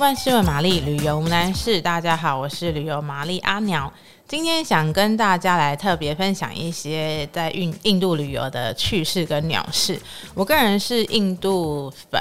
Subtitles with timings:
[0.00, 1.78] 万事问玛丽，旅游无难事。
[1.78, 3.92] 大家好，我是旅游玛丽阿鸟。
[4.26, 10.00] 今天想跟大家来特别分享一些在印印度旅游的趣事跟鸟事。
[10.32, 12.18] 我个人是印度粉，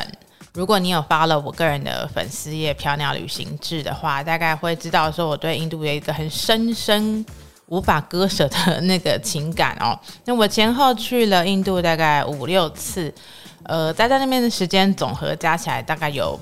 [0.51, 7.25] 如果你有发了我个人的粉丝页“漂鸟旅行志”的话，大概会知道说我对印度有一个很深深。
[7.67, 9.97] 无法割舍的那个情感哦。
[10.25, 13.13] 那我前后去了印度大概五六次，
[13.61, 16.37] 呃，待在那边的时间总和加起来大概有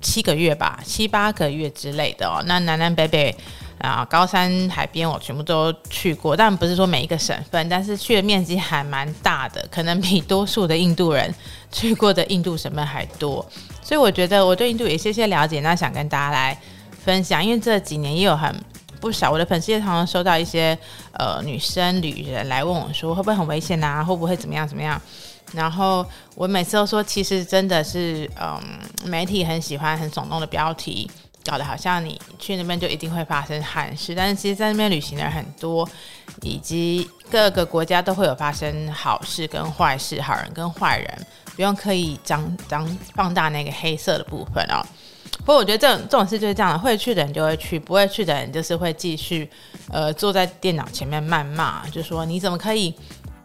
[0.00, 2.42] 七个月吧，七八个月之类的哦。
[2.46, 3.36] 那南南北北
[3.78, 11.34] 啊，高山海边我全部都去过，但不是说每一个省份，但是去的面积还蛮大的，可能比多数的印度人
[11.70, 13.44] 去过的印度省份还多。
[13.82, 16.58] 所以我觉得我对印度有一些些了解，那想跟大家来
[17.04, 18.54] 分享，因为这几年也有很。
[18.98, 20.76] 不少，我的粉丝也常常收到一些
[21.12, 24.02] 呃女生旅人来问我说，会不会很危险啊？
[24.02, 25.00] 会不会怎么样怎么样？
[25.52, 28.60] 然后我每次都说，其实真的是嗯，
[29.04, 31.10] 媒体很喜欢很耸动的标题，
[31.44, 34.14] 搞得好像你去那边就一定会发生憾事。
[34.14, 35.88] 但是其实，在那边旅行的人很多，
[36.42, 44.84] 以及各个国家都会有发生好事跟坏事，好人跟坏人，不用刻意张张放大那个黑色的部分哦。
[45.38, 49.48] 不过我觉得这种这种事就是这样的，会去的人就会去，不会去的人就是会继续，
[49.90, 52.92] 呃，坐在电脑前面谩骂，就说你怎么可以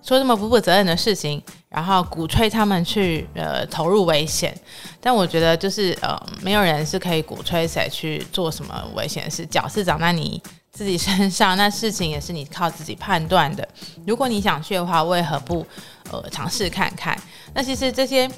[0.02, 4.56] 说这么不负责任的事情，然后鼓吹他们去呃投入危险。
[5.00, 10.42] 但我觉得就是呃，没有人是可以鼓吹谁去做什么危险的事，脚是长在你
[10.72, 13.68] 自己身上，那事情也是你靠自己判断的。
[14.06, 15.66] 如果你想去的话，为何不
[16.12, 17.18] 呃尝试看看？
[17.54, 18.30] 那其实这些。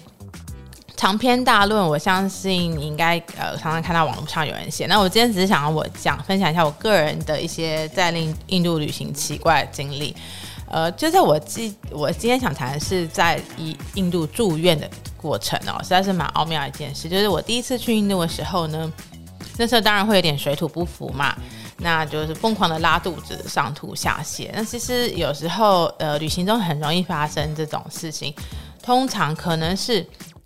[0.96, 4.86] 长篇大论，我相信你应该呃常常看到网络上有人写。
[4.86, 10.16] 那我今天只是想要我讲分享一下我个人的一些在印印度旅行奇怪的经历。
[10.74, 17.08] 呃，就在我今我今天想谈的是在印印度住院的过程哦，实在是蛮奥妙的一件事。
[17.08, 18.92] 就是我第一次去印度的时候呢，
[19.60, 21.38] 那时候当然会有点水土不服嘛，
[21.78, 24.50] 那就是疯狂的拉肚子、上吐下泻。
[24.52, 28.34] 那其实有时候呃旅行中很容易发生这种事情，
[28.82, 30.04] 通常可能是。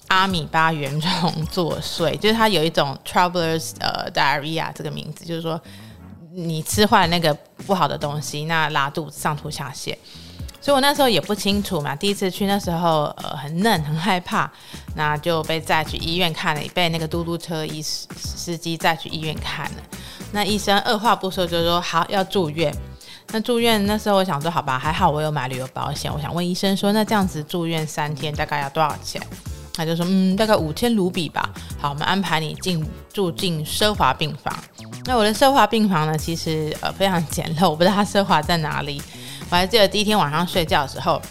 [0.10, 5.62] 阿米巴原虫作祟，就是它有一种 travelers 呃 diarrhea 这个名字，就是说
[6.40, 7.34] 你吃坏那个
[7.66, 9.96] 不好的东西，那拉肚子、上吐下泻。
[10.62, 14.48] 所以我那时候也不清楚嘛，第一次去那时候呃很嫩很害怕，
[14.96, 19.78] 那就被载去医院看了，被那个嘟嘟车医司机载去医院看了。
[20.32, 22.72] 那医生二话不说就说好要住院。
[23.32, 29.20] 那住院那时候我想说好吧，还好我有买旅游保险，我想问医生说那这样子住院三天大概要多少钱？
[29.74, 31.50] 他就说，嗯，大概五千卢比吧。
[31.80, 32.84] 好，我们安排你进
[33.14, 34.54] 住进奢华病房。
[35.08, 39.02] 那我的奢华病房呢，其实呃非常简陋，我不知道它奢华在哪里。
[39.50, 41.22] 我还记得第一天晚上睡觉的时候，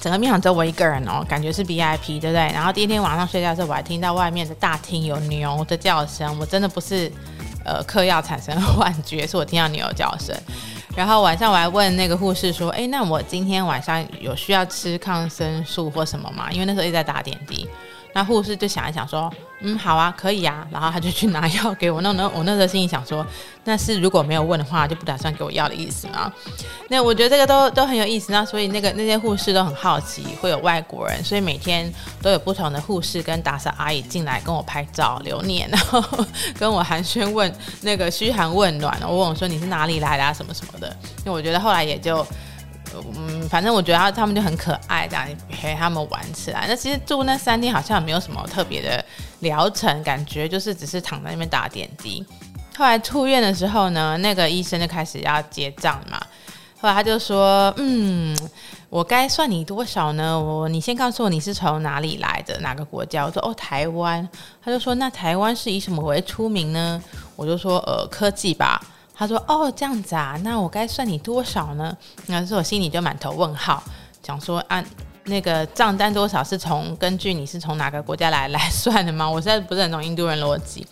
[0.00, 2.50] 整个病房只有我一个人哦，感觉是 VIP，对不对？
[2.54, 7.12] 然后第一天晚上睡觉的时候，我还听到外面的大厅有牛的叫声，我真的不是
[7.66, 10.34] 呃嗑药产生幻觉，是我听到牛叫声。
[10.96, 16.50] 然后晚上我还问那个护士说：“哎，那我今天晚上有需要吃抗生素或什么吗？
[16.50, 17.68] 因为那时候一直在打点滴。”
[18.16, 22.00] 那护士就想一想说：“嗯，好啊，可以啊。”然后他就去拿药给我。
[22.00, 23.24] 那那我那时候心里想说
[23.64, 26.32] ：“那是如果没有问的话，就不打算给我药的意思吗？”
[26.88, 28.32] 那我觉得这个都都很有意思。
[28.32, 36.02] 那所以那个那些护士都很好奇会有外国人，所以每天都有不同的护士跟打扫阿姨进来跟我拍照留念，然后
[36.58, 38.98] 跟我寒暄问那个嘘寒问暖。
[39.02, 40.32] 我问我说：“你是哪里来的啊？
[40.32, 40.88] 什么什么的？”
[41.26, 42.26] 因为我觉得后来也就。
[43.14, 46.66] 嗯，反正我觉得他他们就很可爱，这样陪他们玩起来。
[46.68, 49.04] 那其实住那三天好像也没有什么特别的
[49.40, 52.24] 疗程，感觉就是只是躺在那边打点滴。
[52.76, 56.20] 后来出院的时候呢，那个医生就开始要结账嘛。
[56.78, 58.36] 后来他就说：“嗯，
[58.90, 60.38] 我该算你多少呢？
[60.38, 64.28] 我你先告诉我你是从哪里来的，哪个国家？”我说：“哦，台湾。”
[64.62, 67.02] 他就说：“那台湾是以什么为出名呢？”
[67.34, 68.78] 我就说：“呃，科技吧。”
[69.18, 71.96] 他说：“哦，这样子啊，那我该算你多少呢？”
[72.26, 73.82] 那时候我心里就满头问号，
[74.22, 74.86] 想说按、啊、
[75.24, 79.28] 那个账单多少是从根据你是从哪个国家来来算的吗？
[79.30, 80.86] 我现在不是很懂印度人逻辑。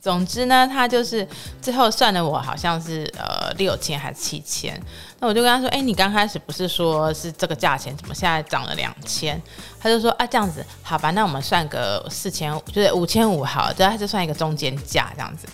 [0.00, 1.26] 总之呢，他就是
[1.60, 4.80] 最后算的我好像是呃六千还是七千。
[5.18, 9.40] 那我就跟他说：“哎，你刚开始不是说是这个价钱，怎么现在涨了两千？”
[9.80, 15.46] 他就说：“啊，这样子好吧，那我们算个四千，就是五千五好了，对，他就算一个中间价这样子。”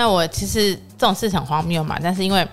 [0.00, 2.48] 那我其实这种事很荒谬嘛，但是因为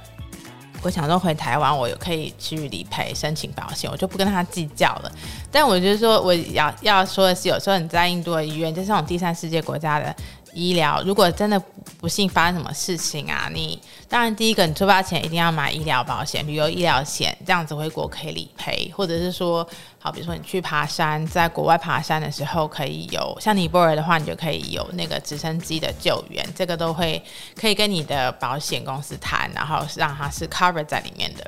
[0.81, 5.09] 我想说回台湾，我有可以去理赔申请保险，我就不跟他计较了。
[5.49, 10.13] 但我觉得说我要要说的是，有时候你在印度的医院，就是那种第三世界国家的
[10.57, 11.61] 医疗，如果真的
[11.99, 19.67] 不幸发生什么事情啊，你当然第一个你出发前一定要买医疗保险，旅游医疗险，这样子回国可以理赔，或者是说，
[19.99, 27.21] 好，比如说你去爬山，在国外爬山的时候可以有，像尼泊尔的话，你就可以有那个直升机的救援，这个都会
[27.55, 31.45] 可以跟你的保险公司谈，然后让它是 cover 在里面的。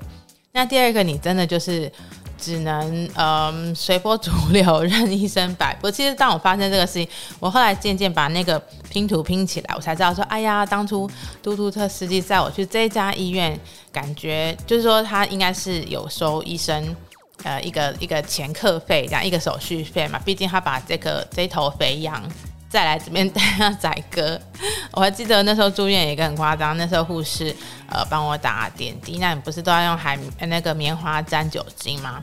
[0.51, 1.91] 那第二个，你真的就是。
[2.39, 5.91] 只能嗯随波逐流，任医生摆布。
[5.91, 7.07] 其实当我发生这个事情，
[7.39, 8.59] 我后来渐渐把那个
[8.89, 11.09] 拼图拼起来，我才知道说，哎呀，当初
[11.43, 13.59] 嘟嘟特司机载我去这家医院，
[13.91, 16.95] 感觉就是说他应该是有收医生
[17.43, 22.23] 呃一个一个前客费这样一个手续费嘛，毕竟他把这个这头肥羊。
[22.69, 24.39] 再来这边带下宰割，
[24.93, 27.53] 我还记得那时候住院也一个很夸张，那时候护士
[27.89, 32.21] 呃帮我打点滴，那你不是都要用海那个棉花沾酒精吗？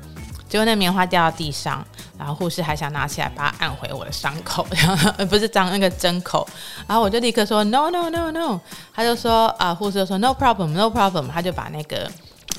[0.49, 1.85] 结果那棉花掉到地上，
[2.17, 6.47] 然后护士还想拿起来把它按回我的伤口， 然后不是脏那个针口，
[6.87, 8.61] 然后我就立刻说 no no no no，
[8.95, 12.09] 他就说啊护士就说 no problem no problem，他就把那个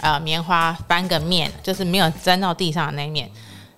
[0.01, 3.31] 呃棉花翻个面，就是没有沾到地上的那一面，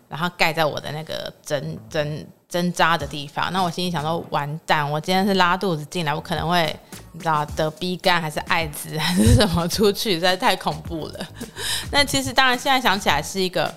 [0.10, 2.28] 然后盖在我的那个针针。
[2.50, 6.76] 针扎的地方，那我心里想说，完蛋，我今天是拉肚子进来，我可能会
[7.12, 11.28] 你知道得逼肝还是艾滋还是什么出去，实在太恐怖了。
[11.92, 13.72] 那其实当然现在想起来是一个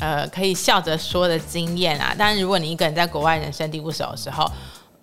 [0.00, 4.50] 呃可以笑着说的经验啊，但是如果你一个人在国外人生地不熟的时候，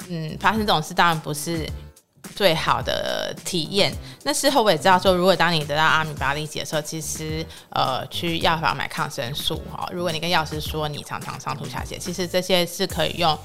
[0.09, 1.65] 嗯，发生这种事当然不是。
[2.35, 3.93] 最好的体验。
[4.23, 9.87] 那事后我也知道说，如果当你得到阿米巴痢疾的时候，其实呃去药房买抗生素哈。
[9.91, 13.37] 如果你跟药师说你常常上吐下泻，其实这些是可以用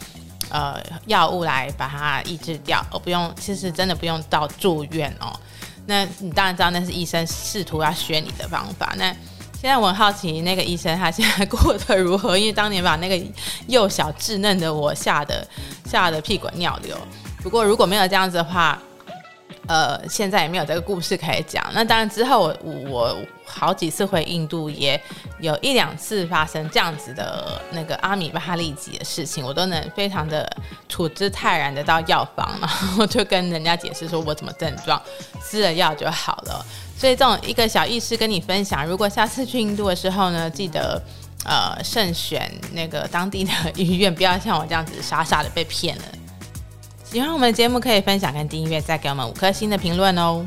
[0.48, 5.38] 呃药物来把它抑制掉，而不用其实真的不用到住院哦。
[5.86, 8.94] 那你当然知道那是医生试图要学你的方法。
[8.96, 9.14] 那
[9.60, 12.38] 现在我很好奇那个医生他现在过得如何？
[12.38, 13.26] 因为当年把那个
[13.66, 15.46] 幼小稚嫩的我吓得
[15.84, 16.96] 吓得屁滚尿流。
[17.48, 18.78] 不过如果没有这样子的话，
[19.66, 21.64] 呃，现在也没有这个故事可以讲。
[21.72, 25.00] 那当然之后我我好几次回印度，也
[25.40, 30.46] 有一两次发生这样子的那个阿米巴痢疾的事情，我都能非常的
[30.90, 35.00] 处之泰然的到药房，然后就跟人家解释说我怎么症状，
[35.42, 36.62] 吃了药就好了。
[36.98, 41.02] 所以这种一个小意识跟你分享，如果下次去印度的时候呢，记得
[41.46, 46.02] 呃慎选那个当地的医院，不要像我这样子傻傻的被骗了。
[47.10, 50.44] 喜欢我们的节目，可以分享跟订阅，再给我们五颗星的评论哦。